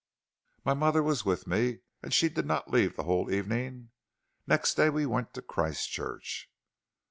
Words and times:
My 0.65 0.73
mother 0.73 1.03
was 1.03 1.25
with 1.25 1.45
me, 1.45 1.81
and 2.01 2.11
she 2.11 2.27
did 2.27 2.47
not 2.47 2.71
leave 2.71 2.95
the 2.95 3.03
whole 3.03 3.29
evening. 3.29 3.91
Next 4.47 4.73
day 4.73 4.89
we 4.89 5.05
went 5.05 5.35
to 5.35 5.43
Christchurch." 5.43 6.49